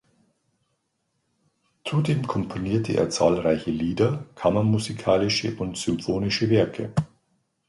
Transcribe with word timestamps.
Zudem 1.85 2.25
komponierte 2.25 2.93
er 2.97 3.11
zahlreiche 3.11 3.69
Lieder, 3.69 4.25
kammermusikalische 4.33 5.53
und 5.57 5.77
symphonische 5.77 6.49
Werke. 6.49 6.91